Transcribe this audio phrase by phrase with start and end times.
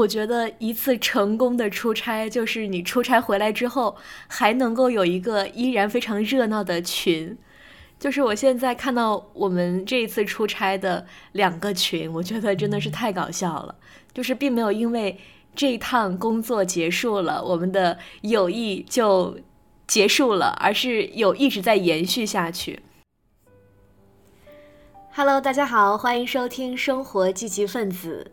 [0.00, 3.96] 我觉得一次成功的出差，就是你出差回来之后，
[4.28, 7.36] 还能够有一个依然非常热闹的群。
[7.98, 13.74] 就是我现在看到我们这一次出差的两个群，我觉得真的是太搞笑了。
[14.14, 15.18] 就是并没有因为
[15.54, 19.38] 这一趟工作结束了，我们的友谊就
[19.86, 22.80] 结束了，而是有一直在延续下去。
[25.12, 28.30] Hello，大家好，欢迎收听《生活积极分子》。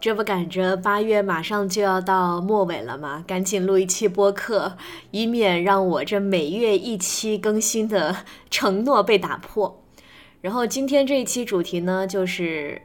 [0.00, 3.22] 这不赶着八月马上就要到末尾了吗？
[3.26, 4.78] 赶紧录一期播客，
[5.10, 9.84] 以免让我这每月一期更新的承诺被打破。
[10.40, 12.80] 然后今天这一期主题呢，就是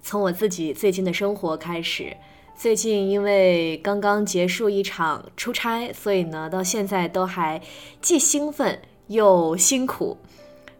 [0.00, 2.16] 从我自己最近的生活开始。
[2.56, 7.60] 最近因为刚刚结束一场出差，所以呢，到现在都还
[8.00, 10.18] 既兴奋又辛苦。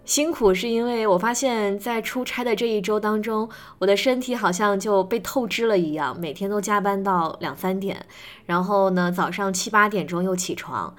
[0.04, 8.04] 辛苦是因为我发现，在出差的这一周当中，我的身体好像就被透支了一样，每天都加班到两三点，
[8.44, 10.94] 然后呢，早上七八点钟又起床，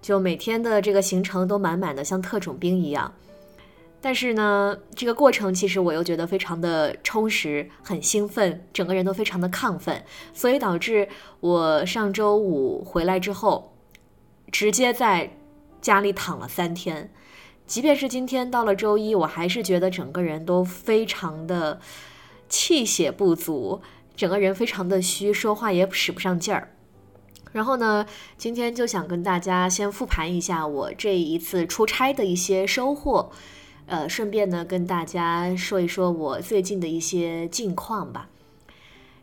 [0.00, 3.12] 就每天的这个行程都满满的，像特种兵一样。
[4.00, 11.08] 但是呢，这个过程其实我又觉得非常的充实，很兴奋，整个人都非常的亢奋，所以导致
[11.40, 13.74] 我上周五回来之后，
[14.52, 15.36] 直接在
[15.80, 17.10] 家里躺了三天。
[17.66, 21.80] 即便是今天到了周一，我还是觉得整个人都非常的
[22.48, 23.80] 气血不足，
[24.14, 26.70] 整个人非常的虚，说话也使不上劲儿。
[27.52, 28.04] 然后呢，
[28.36, 33.30] 今天就想跟大家先复盘一下我这一次出差的一些收获，
[33.86, 38.28] 呃，顺便呢跟大家说一说我最近的一些近况吧。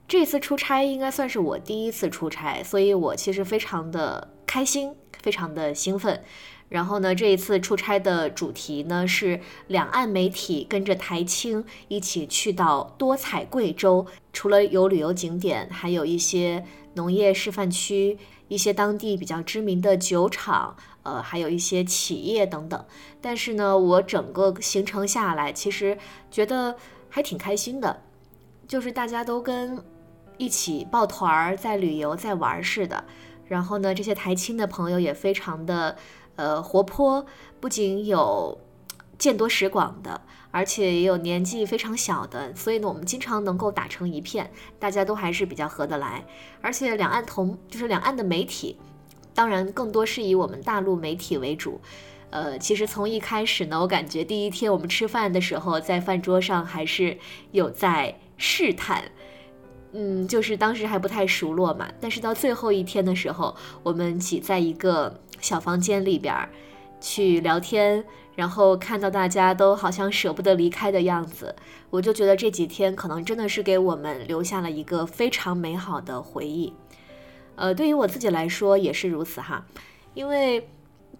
[0.07, 6.23] 这次出差应该算是我第一次出差，所以我其实非常的开心，非常的兴奋。
[6.71, 14.07] 然后呢，这一次出差的主题呢是两岸媒体跟着台青一起去到多彩贵州。
[14.31, 16.63] 除了有旅游景点，还有一些
[16.93, 22.85] 农业示范区，一些当地比较知名的酒厂，呃，还有一些企业等等。
[23.19, 25.97] 但是呢，我整个行程下来，其实
[26.31, 26.77] 觉得
[27.09, 28.01] 还挺开心的，
[28.65, 29.77] 就是大家都跟
[30.37, 33.03] 一起抱团儿在旅游在玩似的。
[33.49, 35.97] 然后呢，这些台青的朋友也非常的。
[36.35, 37.25] 呃，活泼，
[37.59, 38.59] 不仅有
[39.17, 46.25] 见多识广的，而且也有年纪非常小的，所以呢，我们经常能够打成一片，大家都还是比较合得来。
[46.61, 48.77] 而且两岸同就是两岸的媒体，
[49.35, 51.79] 当然更多是以我们大陆媒体为主。
[52.31, 57.17] 呃，其实从一开始呢，我感觉第一天我们吃饭的时候，在饭桌上还是
[57.51, 59.11] 有在试探，
[59.93, 61.91] 嗯，就是当时还不太熟络嘛。
[61.99, 65.19] 但是到最后一天的时候，我们挤在一个。
[65.41, 66.47] 小房间里边
[66.99, 71.55] 去聊天，然后看到大家都好像舍不得离开的样子，
[71.89, 76.71] 我就觉得这几天可能真的是给我们留下了一个非常美好的回忆。
[77.55, 79.65] 呃，对于我自己来说也是如此哈，
[80.13, 80.69] 因为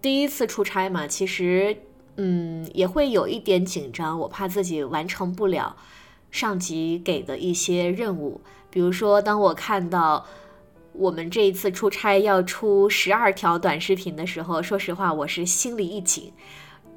[0.00, 1.78] 第一次出差嘛，其实
[2.16, 5.74] 嗯也会有一点紧张，我怕自己完成不了
[6.30, 8.40] 上级给的一些任务，
[8.72, 10.26] 比如说当我看到。
[10.94, 16.30] 我们这一次出差要出十二条短视频的时候，说实话，我是心里一紧。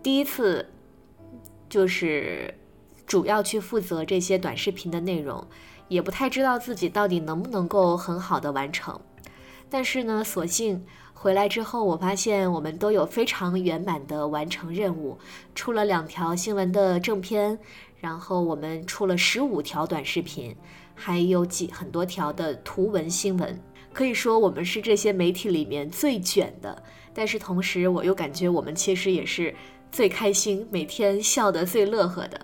[0.04, 0.70] 第一次
[1.70, 2.54] 就是
[3.08, 5.48] 主要去负责这些短视频的内容，
[5.88, 9.00] 也不太知道自己到底能不能够很好的完成。
[9.70, 15.18] 但是呢，所幸回来之后，我发现我们都有非常圆满的完成任务，
[15.56, 17.58] 出了两条新闻的正片，
[18.00, 20.56] 然后我们出了十五条短视频，
[20.94, 23.60] 还有几很多条的图文新闻。
[23.94, 29.56] 可以说我们是这些媒体里面最卷的，但是同时我又感觉我们其实也是
[29.92, 32.40] 最开心，每天笑得最乐呵的。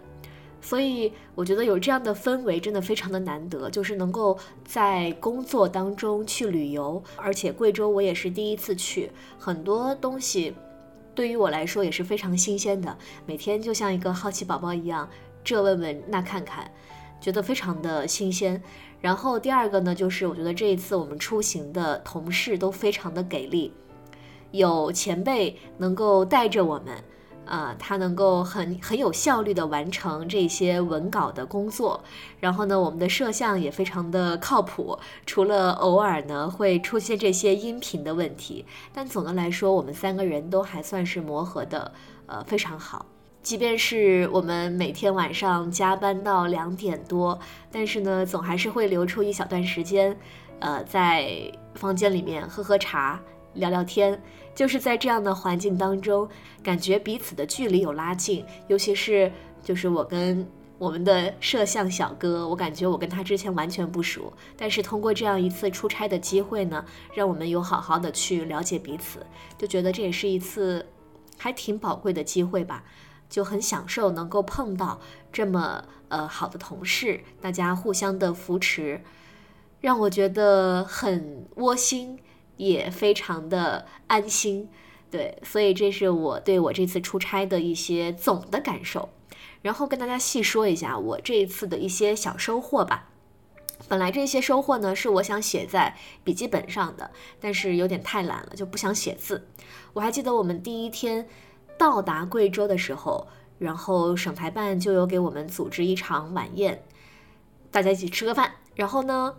[0.61, 10.53] 所以我觉得有这样的氛围真的非常的难得，就是能够在工作当中去旅游，而且贵州我也是第一次去，很多东西
[11.13, 12.95] 对于我来说也是非常新鲜的，
[13.25, 15.09] 每天就像一个好奇宝宝一样，
[15.43, 16.69] 这问问那看看，
[17.19, 18.61] 觉得非常的新鲜。
[18.99, 23.73] 然后第二个呢，就是我觉得这一次我们出行的同事都非常的给力，
[24.51, 27.03] 有前辈能够带着我们，
[27.47, 31.99] 啊，他能够很很有效率的完成这些文稿的工作。
[32.39, 41.91] 然后呢，我们的摄像也非常的靠谱，除了偶尔呢会出现这些音频的问题，但总的来说，我们三个人都还算是磨合的，
[42.27, 43.03] 呃，非常好。
[43.41, 47.39] 即便是我们每天晚上加班到两点多，
[47.71, 50.15] 但是呢，总还是会留出一小段时间，
[50.59, 53.19] 呃，在房间里面喝喝茶、
[53.55, 54.21] 聊聊天。
[54.53, 56.27] 就是在这样的环境当中，
[56.61, 58.45] 感觉彼此的距离有拉近。
[58.67, 59.31] 尤其是
[59.63, 60.45] 就是我跟
[60.77, 66.83] 我们的摄像小哥，我感觉我跟他之前完全不熟，但是通过这样一次出差的机会呢，
[67.13, 69.25] 让我们有好好的去了解彼此，
[69.57, 70.85] 就觉得这也是一次
[71.37, 72.83] 还挺宝贵的机会吧，
[73.31, 75.01] 就很享受能够碰到
[75.31, 79.01] 这么呃好的同事，大家互相的扶持，
[79.79, 82.19] 让我觉得很窝心，
[82.57, 84.69] 也非常的安心。
[85.09, 89.09] 对，所以这是我对我这次出差的一些总的感受。
[89.61, 93.07] 然后跟大家细说一下我这一次的一些小收获吧。
[93.87, 99.47] 本来这些收获呢是我想写在笔记本上的，但是有点太懒了，就不想写字。
[99.93, 101.27] 我还记得我们第一天
[101.81, 106.83] 到达贵州的时候，然后省台办就有给我们组织一场晚宴，
[107.71, 108.51] 大家一起吃个饭。
[108.75, 109.33] 然后呢，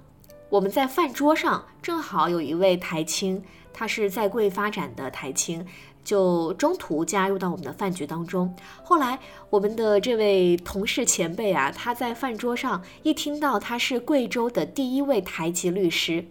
[0.48, 5.64] 我们在饭桌上正好有一位台青，他是在贵发展的台青。
[6.02, 8.52] 就中途加入到我们的饭局当中。
[8.82, 16.24] 后来，我们的这位同事前辈啊，他在饭桌上一听到他是贵州的第一位台籍律师，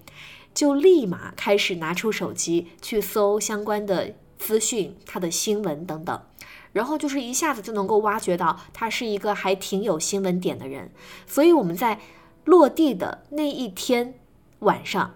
[0.53, 6.21] 就立马开始拿出手机去搜相关的资讯、他的新闻等等，
[6.73, 10.91] 然后就是一下子就能够挖掘到他是一个还挺有新闻点的人。
[11.27, 11.99] 所以我们在
[12.45, 14.15] 落地的那一天
[14.59, 15.13] 晚上。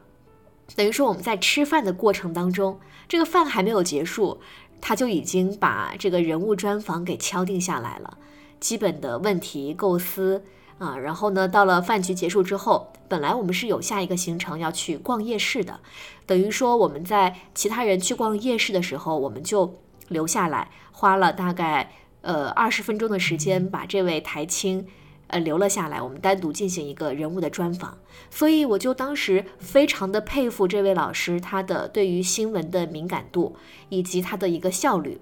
[0.76, 4.40] 等于说我们在吃饭的过程当中，这个饭还没有结束，
[4.80, 8.18] 他就已经把这个人物专访给敲定下来了，
[8.60, 10.44] 基本的问题构思
[10.78, 15.80] 啊，然后呢，到了饭局结束之后，本来我们是有下一个行程要去逛夜市的，
[16.26, 19.80] 等于说我们在其他人去逛夜市的时候，我们就
[20.10, 21.92] 留下来，花了大概
[22.22, 24.86] 呃二十分钟的时间把这位台青。
[25.28, 27.98] 呃，留了下来，我们单独进行一个人物的专访，
[28.30, 33.56] 所以我就当时非常的佩服这位老师，他的对于新闻的敏感度
[33.90, 35.20] 以及他的一个效率，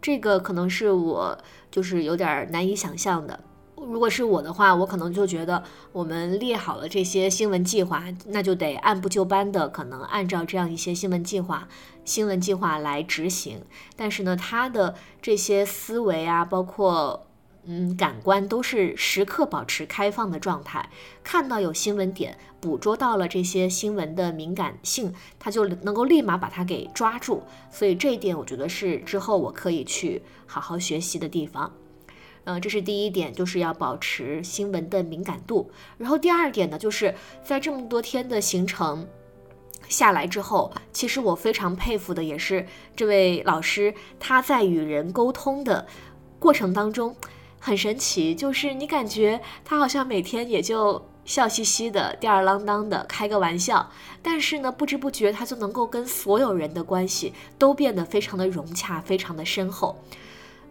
[0.00, 1.38] 这个可能是我
[1.70, 3.38] 就是有点难以想象的。
[3.86, 5.62] 如果是我的话，我可能就觉得
[5.92, 11.68] 我们列好了这些新闻计划，那就得按部就班的，可能按照这样一些新闻计划、
[12.04, 13.62] 新闻计划来执行。
[13.96, 17.26] 但是呢，他的这些思维啊，包括。
[17.64, 20.90] 嗯，感官都是时刻保持开放的状态，
[21.22, 27.44] 看到有新闻点，捕捉到了这些新闻的敏感性，他就能够立马把它给抓住。
[27.70, 31.72] 所以这一点，我觉得是之后我可以去好好学习的地方。
[32.44, 35.70] 嗯，这是第一点，就是要保持新闻的敏感度。
[35.98, 39.06] 然后第二点呢，就是在这么多天的行程
[39.88, 42.66] 下来之后，其实我非常佩服的也是
[42.96, 45.86] 这位老师，他在与人沟通的
[46.38, 47.14] 过程当中。
[47.64, 53.88] 很神奇，就是你感觉他好像每天也就笑嘻嘻的、吊儿郎当的开个玩笑，
[54.20, 59.96] 但是呢，不知不觉他就能够跟所有人的关系都变得非常的融洽、非常的深厚。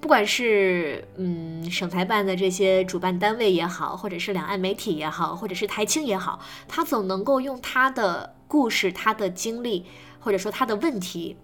[0.02, 9.86] 不管是嗯省台办的这些主办单位也好，或者是两岸媒体也好，或者是台青也好，他总能够用他的故事、他的经历，
[10.20, 11.38] 或者说他的问题，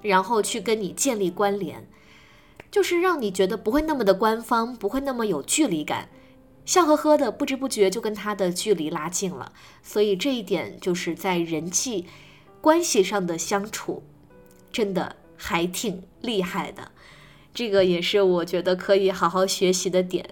[0.00, 1.86] 然后去跟你建立关联。
[2.70, 6.08] 就是让你觉得不会那么的官方，不会那么有距离感，
[6.64, 9.52] 笑呵呵的，不知不觉就跟他的距离拉近了。
[9.82, 12.06] 所以这一点就是在人际
[12.62, 14.02] 关系上的相处，
[14.72, 16.92] 真的还挺厉害的。
[17.54, 20.24] 这个也是我觉得可以好好学习的点。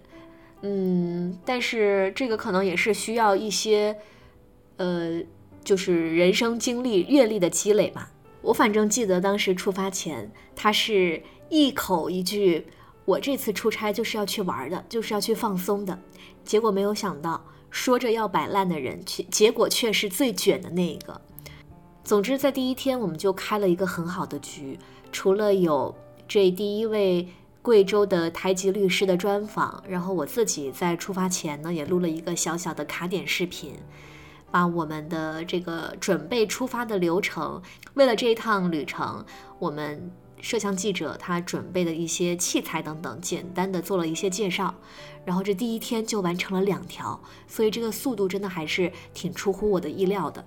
[0.62, 3.96] 嗯，但是这个可能也是需要一些，
[4.76, 5.22] 呃，
[5.64, 8.12] 就是人生经历、阅历的积累吧。
[8.42, 11.22] 我反正记得当时出发前，他是。
[11.52, 12.64] 一口一句，
[13.04, 15.98] 我这次出差就是要去玩的，就是要去放松的。
[16.44, 21.20] 结果没有想到，说着要摆烂的人，却结果却是最卷的那一个。
[22.04, 24.78] 总之，在第一天我们就开了一个很好的局，
[25.10, 25.92] 除了有
[26.30, 27.26] 这第一位
[27.60, 33.74] 贵州的台籍律师的专访，然后我自己在出发前呢，也录了一个小小的卡点视频，
[34.48, 37.60] 把我们的这个准备出发的流程，
[37.94, 39.26] 为了这一趟旅程，
[39.58, 40.08] 我们。
[40.42, 44.74] 摄像记者他准备的一些器材等等，简单的做了一些介绍，
[45.22, 50.42] 然后这第一天就完成了两条，所以这个速度真的还是挺出乎我的意料的。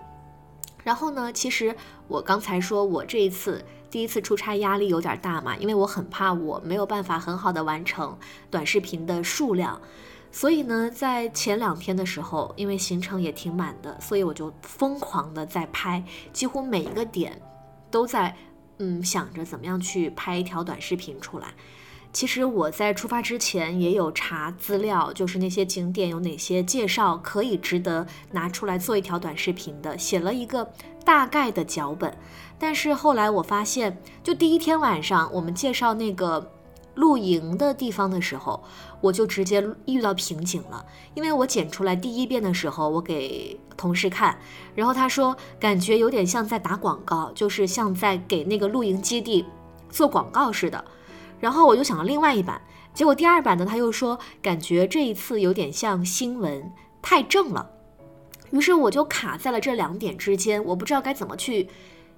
[0.83, 1.75] 然后呢，其实
[2.07, 8.17] 我刚才说我这一次第一次出差压力有点大嘛，因为我很怕我没有办法很好的完成
[8.49, 9.81] 短视频的数量，
[10.31, 17.41] 所以呢，在前两天的时候，因为行程也挺满的，所以我就疯狂的在拍，几乎每一个点
[17.89, 18.35] 都在。
[18.79, 21.53] 嗯，想着怎么样去拍一条短视频出来。
[22.13, 30.71] 其实我在出发之前也有查资料，就是那些景点有哪些介绍可以值得拿出来做一条短视频的，写了一个
[31.03, 32.15] 大概的脚本。
[32.59, 36.51] 但是后来我发现，就第一天晚上我们介绍那个
[36.93, 38.63] 露营的地方的时候，
[39.01, 40.85] 我就直接遇到瓶颈了。
[41.15, 44.37] 因为我剪出来第一遍的时候，我给同事看，
[44.75, 49.43] 然后他说感觉有点像在打广告，就是像在给那个露营基地
[49.89, 50.85] 做广告似的。
[51.43, 52.61] 然后我就想了另外一版，
[52.93, 56.71] 结果第二版呢，他又说感觉这一次有点像新闻，
[57.01, 57.69] 太正了。
[58.51, 61.67] 于是我就卡在了这两点之间，我不知道该怎么去。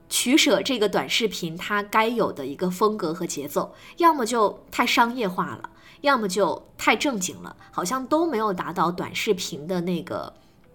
[0.08, 10.32] 取舍这个短视频它该有的一个风格和节奏，要么就太商业化了，要么就太正经了，好像都没有达到短视频的那个，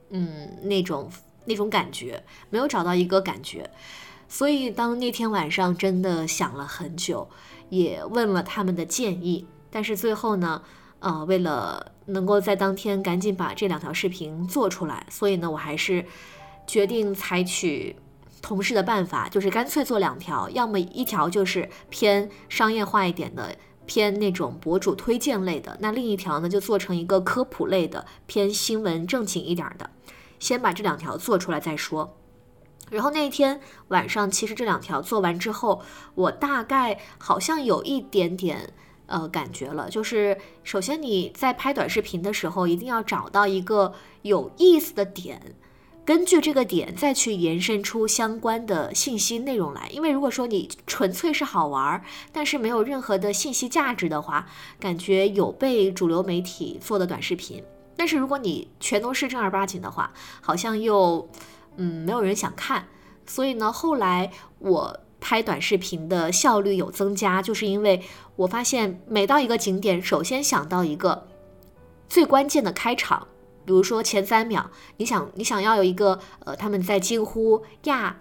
[0.08, 1.08] 嗯，那种
[1.44, 3.70] 那种感觉，没有找到一个感觉。
[4.28, 7.28] 所以当那天晚上真的想了很久，
[7.70, 10.62] 也问了他们的建议，但是最后呢，
[10.98, 16.04] 呃，为了能够在当天赶紧把这两条视频做出来，所以呢，我还是
[16.66, 17.96] 决定采取。
[18.42, 29.90] 同事的办法就是干脆做两条，要么一条就是偏商业化一点的，偏那种博主推荐类的，那另一条呢就做成一个科普类的，偏新闻正经一点的。
[30.38, 32.16] 先把这两条做出来再说。
[32.90, 35.80] 然后那一天晚上，其实这两条做完之后，
[36.14, 38.72] 我大概好像有一点点
[39.06, 45.56] 呃感觉了，就是首先你在拍短视频的时候，一定要找到一个有意思的点。
[46.02, 54.48] 根据这个点再去延伸出相关的信息内容来，因为如果说你纯粹是好玩，但是没有任何的信息价值的话，
[54.80, 57.62] 感觉有被主流媒体做的短视频。
[57.96, 61.28] 但是如果你全都是正儿八经的话，好像又
[61.76, 62.86] 嗯没有人想看。
[63.26, 68.02] 所以呢，后来我拍短视频的效率有增加，就是因为
[68.36, 71.26] 我发现每到一个景点，首先想到一个
[72.08, 73.28] 最关键的开场。
[73.66, 78.16] 比如说前三秒，你想你想要有一个呃，他们在惊呼呀，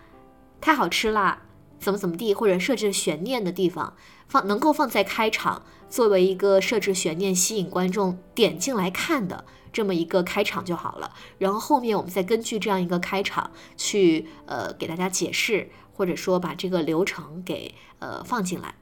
[0.61, 1.43] 太好吃啦，
[1.79, 3.95] 怎么怎么地，或者设置悬念的地方，
[4.27, 9.43] 放能够放在开场，作为一个设置悬念，吸引观众点进来看的
[9.73, 11.13] 这么一个开场就好了。
[11.37, 18.75] 然后后面我们再根据这样一个开场去呃给大家解释，或者说把这个流程给呃放进来，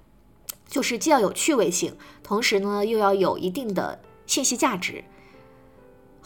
[0.67, 5.03] 就是既要有趣味性，同时呢又要有一定的信息价值。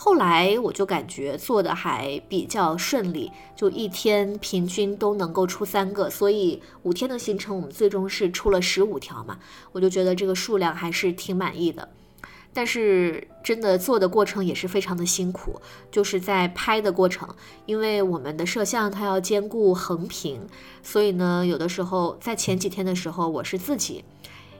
[0.03, 9.38] 后来我就感觉做的还比较顺利，就一天平均都能够出三个，所以五天的行程我们最终是出了十五条嘛，
[9.74, 11.88] 我就觉得这个数量还是挺满意的。
[12.51, 17.29] 但是真的做的过程也是非常的辛苦，就是在拍的过程，
[17.67, 20.48] 因为我们的摄像它要兼顾横屏，
[20.81, 24.03] 所以呢，有的时候在前几天的时候我是自己。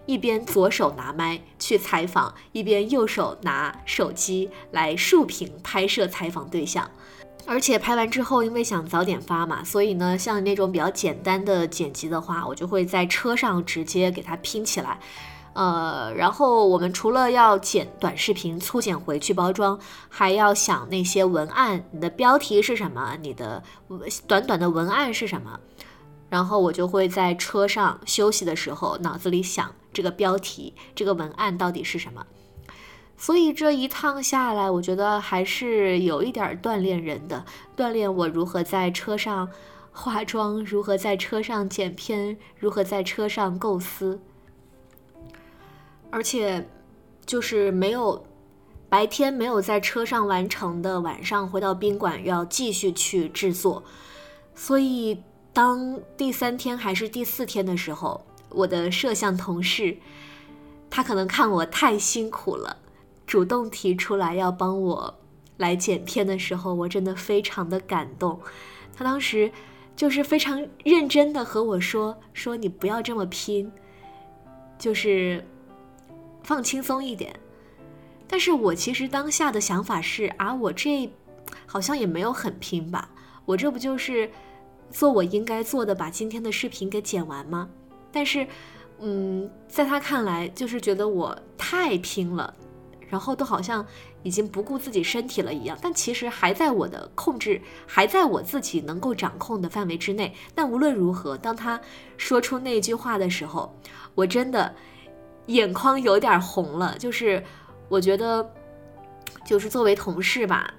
[0.06, 6.90] 一边左手拿麦去采访，一边右手拿手机来竖屏拍摄采访对象。
[7.48, 15.00] 而且拍完之后，因为想早点发嘛，所以呢，像那种比较简单的剪辑的话，我就会在车上直接给它拼起来。
[15.54, 19.78] 呃，然后我们除了要剪短视频粗剪回去包装，
[20.08, 23.18] 还要想那些文案，你的标题是什么？
[23.22, 23.62] 你的
[24.28, 25.60] 短短的文案是什么？
[26.30, 32.26] 然后我就会在车上休息的时候，脑子里想这个标题、这个文案到底是什么。
[33.18, 37.46] 所以这一趟下来，我觉得还是有一点锻炼人的，
[37.78, 39.50] 锻炼我如何在车上
[39.92, 44.20] 化妆，如何在车上剪片，如何在车上构思。
[46.10, 46.68] 而且，
[47.26, 48.26] 就是没有
[48.90, 53.84] 白天没有在车上完成的，晚上回到宾馆要继续去制作，
[54.56, 55.22] 所以。
[55.54, 59.98] 当第三天还是第四天的时候，我的摄像同事，
[60.90, 62.78] 他可能看我太辛苦了，
[63.26, 65.20] 主动提出来要帮我
[65.58, 68.40] 来剪片的时候，我真的非常的感动。
[68.96, 69.52] 他当时
[69.96, 73.72] 就是非常认真的和我说：“说你不要这么拼，
[74.78, 75.46] 就是
[76.44, 77.40] 放轻松一点。”
[78.28, 81.12] 但是我其实当下的想法是啊，我这
[81.66, 83.10] 好像也没有很拼吧，
[83.46, 84.30] 我这不就是。
[84.92, 87.70] 做我应该做的，把今天的视频给剪完吗？
[88.12, 88.46] 但是，
[89.00, 92.54] 嗯，在他看来，就是觉得我太拼了，
[93.10, 93.86] 然后都好像
[94.24, 95.78] 已经不顾自己身体了一样。
[95.82, 100.34] 但其实还在我的控制，还在我自己能够掌控的范围之内。
[100.54, 101.80] 但无论如何，当他
[102.18, 103.76] 说出那句话的时候，
[104.14, 104.74] 我真的
[105.48, 106.98] 眼眶有点红了。
[106.98, 107.44] 就是
[107.90, 108.48] 我觉得，
[109.46, 110.74] 就是作为同事吧，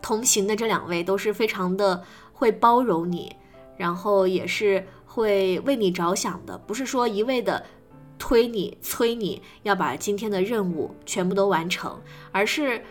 [0.00, 2.02] 同行的这两位都是非常的。
[2.36, 3.34] 会包容你，
[3.76, 7.64] 然后也是会为你着想的，不是说一味的
[8.18, 11.96] 推你、催你要把今天的任务全部都完成，
[12.32, 12.82] 而是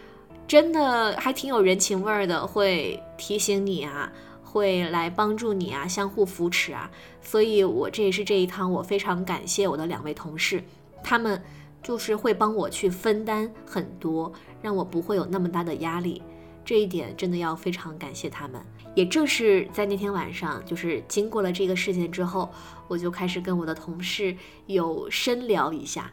[0.48, 4.10] 真的还挺有人情味儿的，会提醒你啊，
[4.42, 6.90] 会来帮助你啊，相互扶持啊。
[7.22, 10.64] 所以，我这也是这一趟我非常感谢我的两位同事，
[11.04, 11.42] 他们
[11.82, 16.22] 就是会帮我去分担很多，让我不会有那么大的压力。
[16.64, 18.62] 这一点真的要非常感谢他们。
[18.96, 22.52] 也正是在那天晚上，就是经过了这个事件之后，
[22.88, 24.36] 我就开始跟我的同事
[24.68, 26.12] 有深聊一下，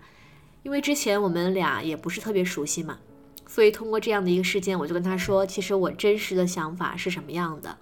[0.62, 2.98] 因为之前我们俩也不是特别熟悉嘛，
[3.46, 7.76] 所以通过这样的一个事件，我就跟他说，其实我真实的想法是什么样的。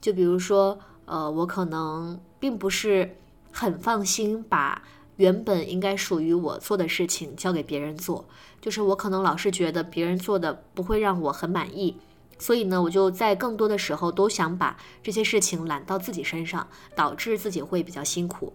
[0.00, 3.16] 就比如说，呃，我可能并不是
[3.52, 4.82] 很放心把
[5.16, 8.26] 原本应该属于我做的事情交给别人做，
[8.60, 11.98] 就是我可能老是觉得别人做的不会让我很满意。
[12.38, 16.66] 所以呢，我就在更多的时候都想把这些事情揽到自己身上，
[16.96, 18.52] 导致自己会比较辛苦。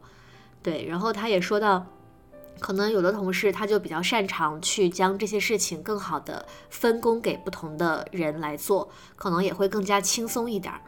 [0.61, 1.85] 对，然后他也说到，
[2.59, 10.81] 可能有的同事他就比较擅长去将这些事情更好的分工给不同的人来做，可能也会更加轻松一点儿。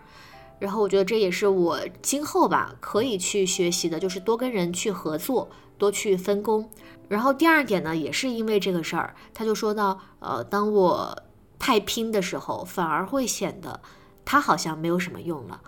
[0.60, 6.70] 然后我觉得这也是我今后吧可以去学习的，就是多跟人去合作，多去分工。
[7.08, 11.24] 然后第二点呢，也是因为这个事儿，他就说到，呃，当我。
[11.62, 13.82] 太拼的时候，反而会显得
[14.24, 15.60] 他好像没有什么用了，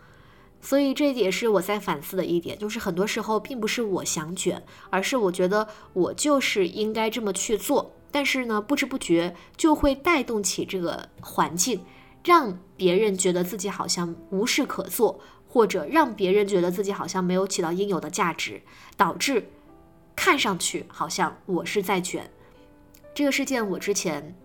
[0.62, 11.84] 所以这也是我在反思的一点，就是很多时候并不是我想卷，而是我觉得我就是应该这么去做，但是呢，不知不觉就会带动起这个环境，
[12.24, 18.62] 让别人觉得自己好像无事可做，或者让别人觉得自己好像没有起到应有的价值，
[18.96, 19.50] 导致
[20.16, 22.30] 看上去好像我是在卷。
[23.14, 24.36] 这个事件我之前。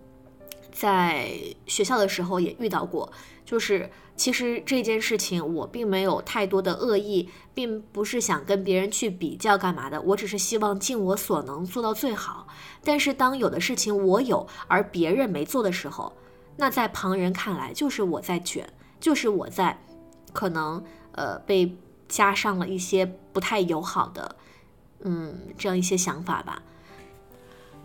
[0.69, 1.31] 在
[1.65, 3.11] 学校的时候也遇到过，
[3.43, 12.47] 就是其实这件事情我并没有太多的恶意，并不是想跟别人去比较干嘛的，我只是希望尽我所能做到最好。
[12.83, 16.15] 但是当有的事情我有而别人没做的时候，
[16.57, 18.67] 那在旁人看来就是我在卷，
[18.99, 19.79] 就是我在
[20.33, 20.83] 可能
[21.13, 24.35] 呃被加上了一些不太友好的
[25.01, 26.61] 嗯这样一些想法吧。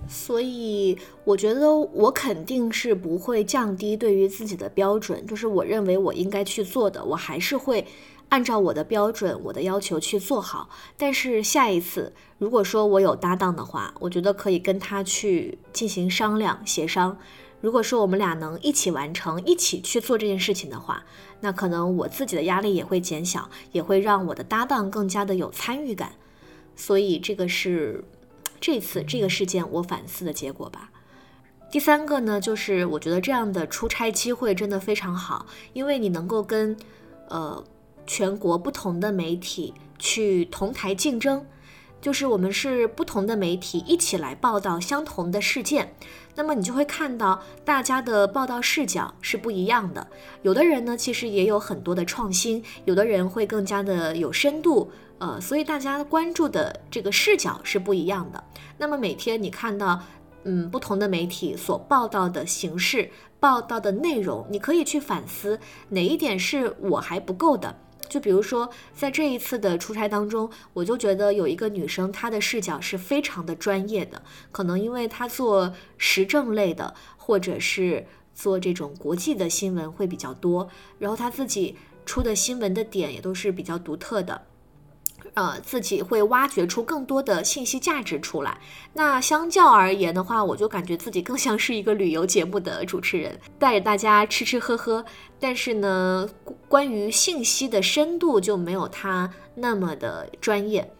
[0.09, 7.87] 所以我觉得我肯定是不会降低对于自己的标准，就是我认为我应该去做的，我还是会
[8.31, 10.69] 按照我的标准、我的要求去做好。
[10.97, 17.17] 但是下一次，如果说我有搭档的话，我觉得可以跟他去进行商量协商。
[17.63, 21.05] 如果说我们俩能一起完成、一起去做这件事情的话，
[21.41, 26.13] 那可能我自己的压力也会减小，也会让我的搭档更加的有参与感。
[26.77, 28.05] 所以这个是。
[28.65, 30.93] 这次这个事件我反思的结果吧。
[31.69, 36.77] 第三个呢，就是我觉得这样的出差机会真的非常好，因为你能够跟
[37.29, 37.65] 呃
[38.07, 41.45] 全国不同的媒体去同台竞争，
[42.01, 45.97] 就是我们是不同的媒体一起来报道相同的事件，
[46.35, 50.07] 那么你就会看到大家的报道视角是不一样的。
[50.43, 54.91] 有的人呢，其实也有很多的创新，有的人会更加的有深度。
[55.19, 58.43] 呃，所以大家关注的这个视角是不一样的。
[58.77, 60.01] 那么每天你看到，
[60.43, 67.73] 嗯，不同的媒体所报道的形式、报道的内容，你可以去反思哪一点是我还不够的。
[68.09, 74.23] 就比如说，在这一次的出差当中，我就觉得有一个女生，她的视角是非常的专业的。
[74.51, 84.43] 可能因为她做时政类的，或者是做这种国际的新闻会比较多，然后她自己出的新闻的点也都是比较独特的。
[85.35, 88.59] 呃，自己会挖掘出更多的信息价值出来。
[88.95, 95.05] 那相较而言的话，我就感觉自己更像是一个旅游节目的主持人，带着大家吃吃喝喝。
[95.41, 96.29] 但是呢，
[96.69, 100.93] 关于信息的深度就没有他那么的专业。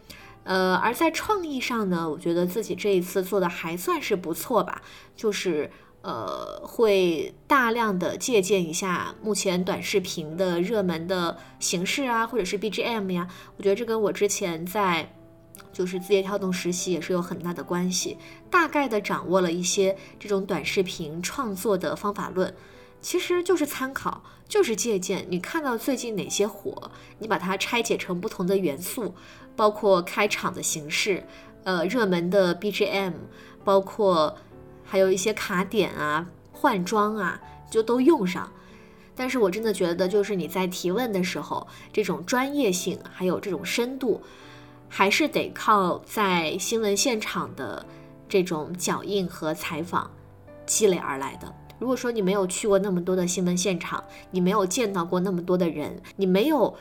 [0.43, 4.81] 呃，而在创意上呢，我觉得自己这一次做的还算是不错吧，
[5.15, 5.71] 就是。
[6.03, 13.25] 呃，会大量的借鉴一下目前短视频的热门的形式啊，或者是 BGM 呀。
[13.55, 15.15] 我觉得这跟我之前在
[15.71, 18.17] 就是字节跳动实习也是有很大的关系。
[18.49, 22.53] 大概的掌握了一些这种短视频创作的方法论，
[22.99, 25.25] 其实就是参考，就是借鉴。
[25.29, 29.15] 你看到最近哪些火，你把它拆解成不同的元素，
[29.55, 31.23] 包括开场的形式，
[31.63, 33.13] 呃，热门的 BGM，
[33.63, 34.35] 包括。
[34.83, 38.51] 还有一些卡点啊、换装啊，就都用上。
[39.15, 44.21] 但是我真的觉得，就是你在提问的时候，这种专业性还有这种深度，
[44.89, 47.85] 还是得靠在新闻现场的
[48.27, 50.09] 这种脚印和采访
[50.65, 51.53] 积累而来的。
[51.79, 56.75] 如果说你没有去过那么多的新闻现场，你没有见到过那么多的人，你没有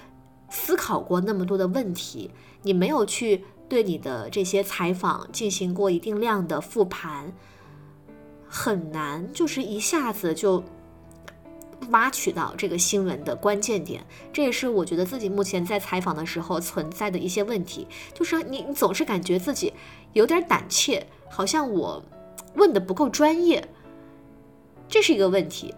[0.49, 2.31] 思考过那么多的问题，
[2.63, 7.33] 你没有去对你的这些采访进行过一定量的复盘。
[8.55, 10.63] 很难，就是一下子就
[11.89, 14.05] 挖取到这个新闻的关键点。
[14.31, 19.73] 这也是我觉得自己目前在采访的时候存在的一些问题，就是你你总是感觉自己
[20.13, 22.05] 有点胆怯，好像我
[22.57, 23.67] 问的不够专业，
[24.87, 25.75] 这是一个问题。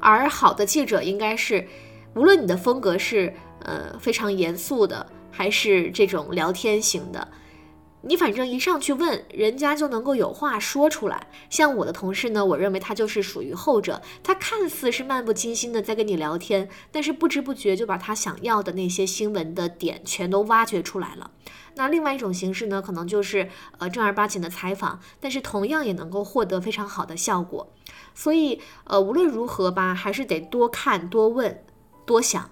[0.00, 1.68] 而好的记者应该是，
[2.14, 7.28] 无论你的风格是呃非常严肃的，还是这种聊天型的。
[8.04, 11.28] 你反正一上去问人家就能够有话说出来。
[11.48, 14.02] 像我的同事呢，我认为他就是属于后者。
[14.22, 21.30] 他看似是漫不经心的在跟你聊天，但是不知不觉就把他想要的那些新闻的点全都挖掘出来了。
[21.74, 27.72] 那另外一种形式呢，可能就是呃正儿八经的采访，但是同样也能够获得非常好的效果。
[28.14, 31.64] 所以呃无论如何吧，还是得多看、多问、
[32.04, 32.50] 多想。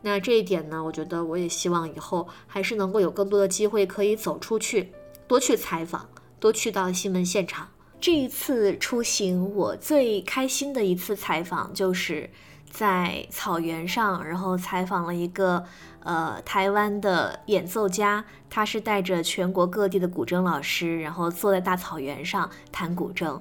[0.00, 4.92] 那这一点呢，我觉得我也希望以后还是能够有更多的机会可以走出去，
[5.26, 6.08] 多去采访，
[6.38, 7.68] 多去到新闻现场。
[8.00, 12.30] 这一次出行，我最开心的一次采访就是
[12.70, 15.64] 在草原上，然后采访了一个
[16.04, 23.40] 呃台湾的演奏家，他是带着全国各地的古筝老师，然后坐在大草原上弹古筝。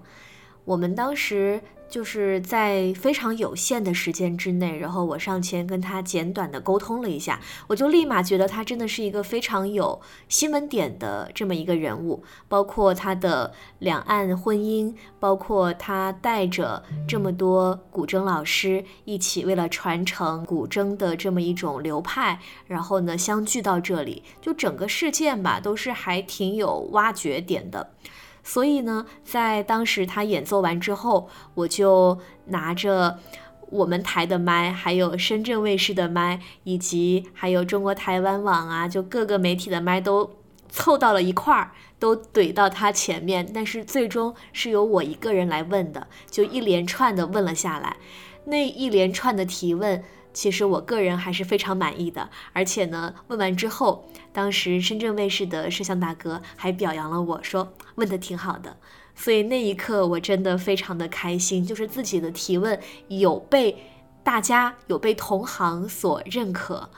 [0.65, 1.61] 我们当时。
[1.89, 27.91] 就是在非常有限的时间之内，然后我上前跟他简短的沟通了一下，我就立马觉得他真的是一个非常有新闻点的这么一个人物，包括他的两岸婚姻，包括他带着这么多古筝老师一起为了传承古筝的这么一种流派，然后呢相聚到这里，就整个事件吧都是还挺有挖掘点的。
[28.47, 33.19] 所以呢，在当时他演奏完之后，我就拿着
[33.69, 40.31] 我们台的麦，还有深圳卫视的麦，以及还有中国台湾网啊，就各个媒体的麦都
[40.69, 43.45] 凑到了一块儿，都怼到他前面。
[43.53, 47.97] 但是最终是由我一个人来问的，就一连串的问了下来。
[48.45, 50.01] 那一连串的提问。
[50.37, 58.77] 其实我个人还是非常满意的，而且呢，问完之后，当时深圳卫视的摄像大哥还表扬了我说问的挺好的，
[59.15, 63.77] 所以那一刻我真的非常的开心，就是自己的提问有被
[64.23, 66.91] 大家有被同行所认可，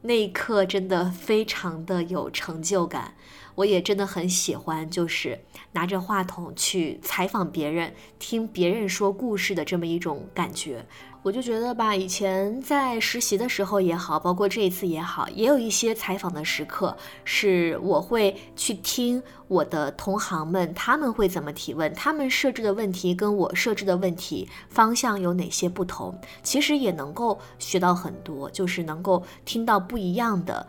[0.00, 3.14] 那一刻真的非常的有成就感，
[3.54, 10.84] 我也真的很喜欢，就是拿着话筒去采访别人，听别人说故事的这么一种感觉。
[11.24, 30.66] 我就觉得吧，以前在实习的时候也好，包括这一次也好，也有一些采访的时刻，是我会去听我的同行们他们会怎么提问，他们设置的问题跟我设置的问题方向有哪些不同，其实也能够学到很多，就是能够听到不一样的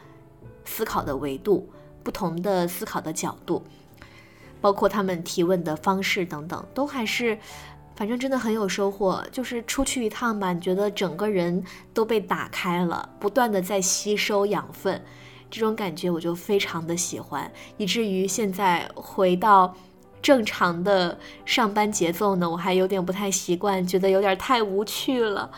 [0.65, 1.67] 思考的维度，
[2.03, 3.63] 不同的思考的角度，
[4.61, 7.39] 包括他们提问的方式等等，都还是。
[7.95, 15.01] 反正真的很有收获，就是出去一趟吧，你觉得整个人都被打开了，不断的在吸收养分，
[15.51, 19.75] 这种感觉我就非常的喜欢，以至于现在回到
[20.21, 25.51] 正常的上班节奏呢，我还有点不太习惯，觉得有点太无趣了。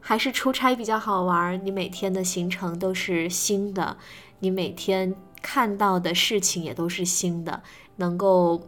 [0.00, 3.96] 还是出差比较好玩，你每天的行程都是新的，
[4.40, 7.62] 你每天看到的事情也都是新的，
[7.96, 8.66] 能够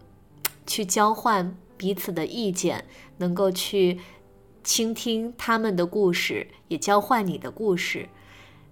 [0.66, 1.56] 去交换。
[1.82, 2.84] 彼此的意见，
[3.16, 3.98] 能够去
[4.62, 8.08] 倾听他们的故事，也交换你的故事，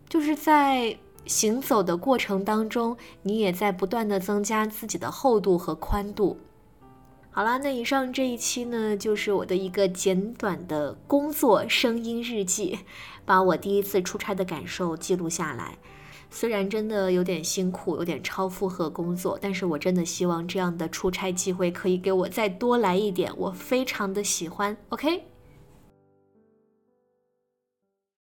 [0.08, 0.96] 就是在
[1.26, 6.38] 行走的过程当中，你也在不断的增加自己的厚度和宽度。
[7.32, 12.78] 好啦，那以上这一期呢，就是我的一个简短的工作声音日记，
[13.24, 15.78] 把我第一次出差的感受记录下来。
[16.30, 24.76] 虽然真的有点辛苦，有点超负荷工作，但是我真的希望这样的出差机会可以给我再多来一点，我非常的喜欢。
[24.90, 25.24] OK。